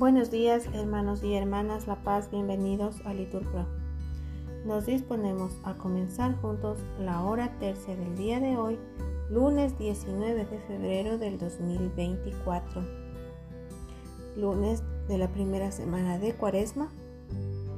[0.00, 3.66] Buenos días hermanos y hermanas La Paz, bienvenidos a Litur Pro.
[4.64, 8.78] Nos disponemos a comenzar juntos la hora tercia del día de hoy,
[9.28, 12.82] lunes 19 de febrero del 2024.
[14.38, 16.88] Lunes de la primera semana de Cuaresma,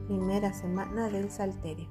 [0.07, 1.89] primera semana del Salterio.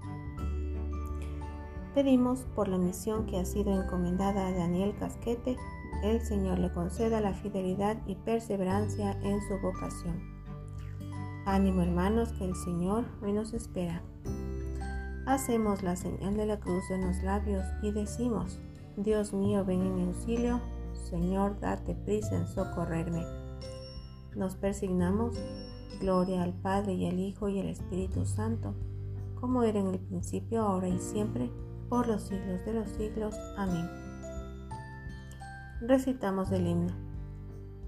[1.94, 5.58] Pedimos por la misión que ha sido encomendada a Daniel Casquete
[6.04, 10.20] el Señor le conceda la fidelidad y perseverancia en su vocación.
[11.45, 14.02] Ánimo hermanos que el Señor hoy nos espera.
[15.26, 18.59] Hacemos la señal de la cruz en los labios y decimos,
[18.98, 20.59] Dios mío, ven en mi auxilio,
[20.94, 23.23] Señor, date prisa en socorrerme.
[24.36, 25.38] Nos persignamos,
[26.00, 28.76] gloria al Padre y al Hijo y al Espíritu Santo,
[29.39, 31.52] como era en el principio, ahora y siempre,
[31.89, 33.36] por los siglos de los siglos.
[33.58, 34.11] Amén
[35.81, 36.94] recitamos el himno.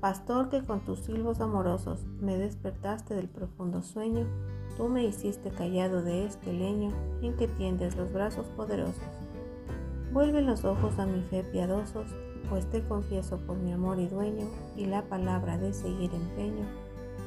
[0.01, 4.25] Pastor que con tus silbos amorosos me despertaste del profundo sueño,
[4.75, 9.03] tú me hiciste callado de este leño en que tiendes los brazos poderosos.
[10.11, 12.07] Vuelve los ojos a mi fe piadosos,
[12.49, 16.65] pues te confieso por mi amor y dueño, y la palabra de seguir empeño,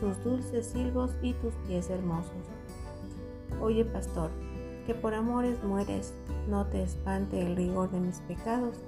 [0.01, 2.51] tus dulces silbos y tus pies hermosos.
[3.61, 4.31] Oye, pastor,
[4.85, 6.13] que por amores mueres,
[6.49, 8.83] no te espante el rigor de mis pecados,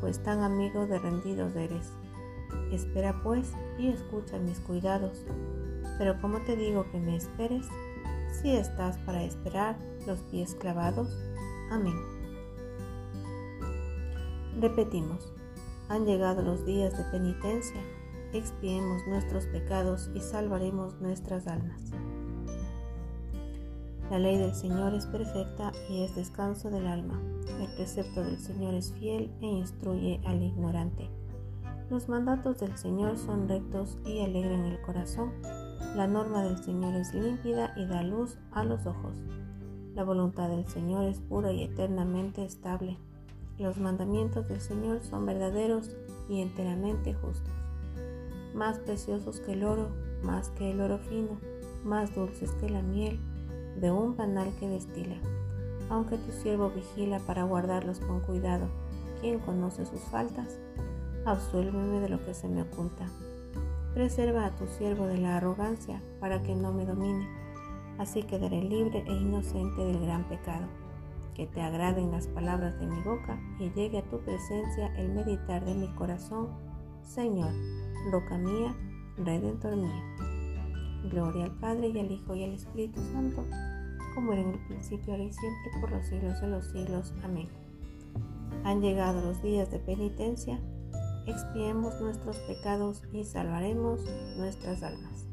[0.00, 1.92] pues tan amigo de rendidos eres.
[2.70, 5.24] Espera pues y escucha mis cuidados.
[5.98, 7.66] Pero como te digo que me esperes,
[8.42, 11.08] si estás para esperar los pies clavados.
[11.70, 11.94] Amén.
[14.60, 15.32] Repetimos,
[15.88, 17.80] han llegado los días de penitencia,
[18.32, 21.80] expiemos nuestros pecados y salvaremos nuestras almas.
[24.14, 27.20] La ley del Señor es perfecta y es descanso del alma.
[27.60, 31.10] El precepto del Señor es fiel e instruye al ignorante.
[31.90, 35.32] Los mandatos del Señor son rectos y alegran el corazón.
[35.96, 39.16] La norma del Señor es límpida y da luz a los ojos.
[39.96, 42.96] La voluntad del Señor es pura y eternamente estable.
[43.58, 45.90] Los mandamientos del Señor son verdaderos
[46.28, 47.52] y enteramente justos.
[48.54, 49.88] Más preciosos que el oro,
[50.22, 51.36] más que el oro fino,
[51.82, 53.18] más dulces que la miel
[53.80, 55.16] de un panal que destila.
[55.90, 58.68] Aunque tu siervo vigila para guardarlos con cuidado,
[59.20, 60.58] ¿quién conoce sus faltas?
[61.24, 63.06] Absuélveme de lo que se me oculta.
[63.94, 67.28] Preserva a tu siervo de la arrogancia para que no me domine.
[67.98, 70.66] Así quedaré libre e inocente del gran pecado.
[71.34, 75.64] Que te agraden las palabras de mi boca y llegue a tu presencia el meditar
[75.64, 76.48] de mi corazón.
[77.02, 77.52] Señor,
[78.10, 78.74] roca mía,
[79.16, 80.33] redentor mío.
[81.10, 83.44] Gloria al Padre y al Hijo y al Espíritu Santo,
[84.14, 87.14] como era en el principio, ahora y siempre, por los siglos de los siglos.
[87.22, 87.48] Amén.
[88.64, 90.58] Han llegado los días de penitencia,
[91.26, 94.00] expiemos nuestros pecados y salvaremos
[94.38, 95.26] nuestras almas.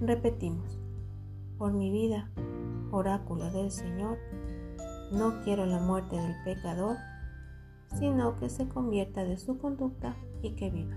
[0.00, 0.78] Repetimos,
[1.58, 2.30] por mi vida,
[2.90, 4.18] oráculo del Señor,
[5.12, 6.96] no quiero la muerte del pecador,
[7.98, 10.96] sino que se convierta de su conducta y que viva.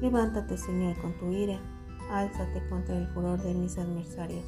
[0.00, 1.58] Levántate, Señor, con tu ira,
[2.10, 4.44] álzate contra el furor de mis adversarios.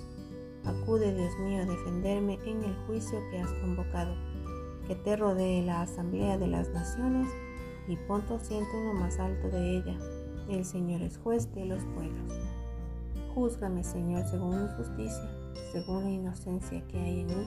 [0.65, 4.15] Acude, Dios mío, a defenderme en el juicio que has convocado.
[4.87, 7.29] Que te rodee la asamblea de las naciones
[7.89, 9.99] y pon tu asiento en lo más alto de ella.
[10.51, 12.33] El Señor es juez de los pueblos.
[13.35, 15.31] Júzgame, Señor, según mi justicia,
[15.73, 17.47] según la inocencia que hay en mí.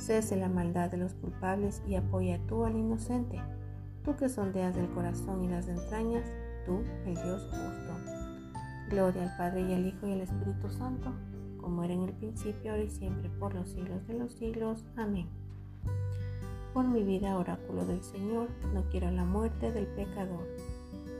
[0.00, 3.40] Cese la maldad de los culpables y apoya tú al inocente.
[4.04, 6.24] Tú que sondeas el corazón y las entrañas,
[6.68, 7.94] tú, el Dios justo.
[8.90, 11.12] Gloria al Padre y al Hijo y al Espíritu Santo,
[11.60, 14.84] como era en el principio, ahora y siempre, por los siglos de los siglos.
[14.96, 15.28] Amén.
[16.74, 20.46] Por mi vida, oráculo del Señor, no quiero la muerte del pecador,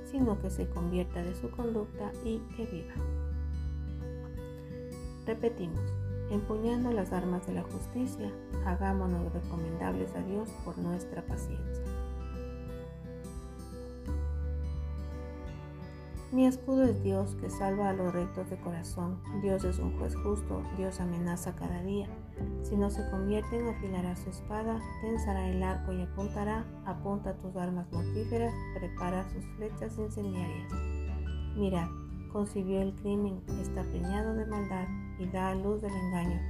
[0.05, 2.95] sino que se convierta de su conducta y que viva.
[5.27, 5.81] Repetimos,
[6.31, 8.31] empuñando las armas de la justicia,
[8.67, 11.85] hagámonos recomendables a Dios por nuestra paciencia.
[16.31, 19.19] Mi escudo es Dios que salva a los rectos de corazón.
[19.41, 22.07] Dios es un juez justo, Dios amenaza cada día.
[22.63, 27.91] Si no se convierten, afilará su espada, tensará el arco y apuntará, apunta tus armas
[27.91, 30.71] mortíferas, prepara sus flechas incendiarias.
[31.57, 31.89] Mirad,
[32.31, 34.87] concibió el crimen, está preñado de maldad
[35.19, 36.43] y da a luz del engaño.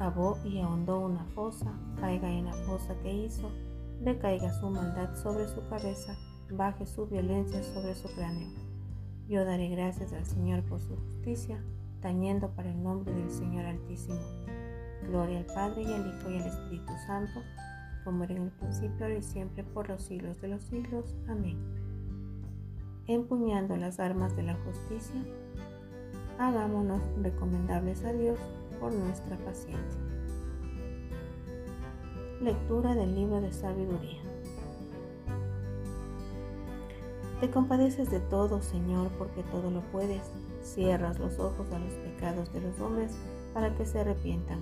[0.00, 3.52] Cavó y ahondó una fosa, caiga en la fosa que hizo,
[4.00, 6.16] decaiga su maldad sobre su cabeza,
[6.50, 8.71] baje su violencia sobre su cráneo.
[9.32, 11.58] Yo daré gracias al Señor por su justicia,
[12.02, 14.20] tañendo para el nombre del Señor Altísimo.
[15.08, 17.40] Gloria al Padre y al Hijo y al Espíritu Santo,
[18.04, 21.16] como era en el principio, ahora y siempre, por los siglos de los siglos.
[21.28, 21.56] Amén.
[23.06, 25.24] Empuñando las armas de la justicia,
[26.38, 28.38] hagámonos recomendables a Dios
[28.80, 30.02] por nuestra paciencia.
[32.42, 34.20] Lectura del libro de sabiduría.
[37.42, 40.22] Te compadeces de todo, Señor, porque todo lo puedes.
[40.62, 43.10] Cierras los ojos a los pecados de los hombres
[43.52, 44.60] para que se arrepientan.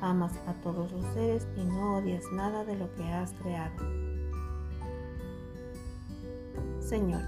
[0.00, 3.74] Amas a todos los seres y no odias nada de lo que has creado.
[6.78, 7.22] Señor,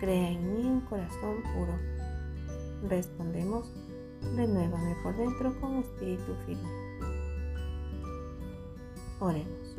[0.00, 1.78] crea en mí un corazón puro.
[2.88, 3.70] Respondemos,
[4.34, 6.68] renuévame por dentro con espíritu firme.
[9.20, 9.76] Oremos.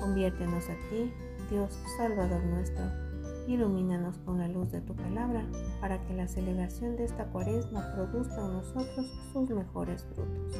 [0.00, 1.12] Conviértenos a ti,
[1.50, 3.03] Dios Salvador nuestro.
[3.46, 5.46] Ilumínanos con la luz de tu palabra
[5.80, 10.56] para que la celebración de esta cuaresma produzca en nosotros sus mejores frutos.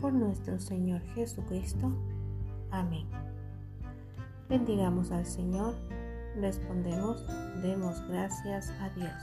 [0.00, 1.92] Por nuestro Señor Jesucristo.
[2.70, 3.06] Amén.
[4.48, 5.74] Bendigamos al Señor.
[6.40, 7.24] Respondemos,
[7.62, 9.14] demos gracias a Dios.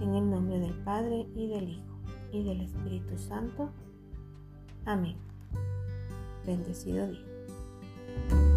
[0.00, 1.98] En el nombre del Padre y del Hijo
[2.32, 3.70] y del Espíritu Santo.
[4.84, 5.16] Amén.
[6.44, 8.47] Bendecido día.